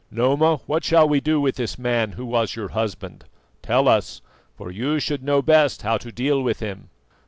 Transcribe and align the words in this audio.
Noma, 0.09 0.55
what 0.65 0.83
shall 0.83 1.07
we 1.07 1.21
do 1.21 1.39
with 1.39 1.57
this 1.57 1.77
man 1.77 2.13
who 2.13 2.25
was 2.25 2.55
your 2.55 2.69
husband? 2.69 3.25
Tell 3.61 3.87
us, 3.87 4.23
for 4.55 4.71
you 4.71 4.99
should 4.99 5.21
know 5.21 5.43
best 5.43 5.83
how 5.83 5.99
to 5.99 6.11
deal 6.11 6.41
with 6.41 6.59
him." 6.59 6.89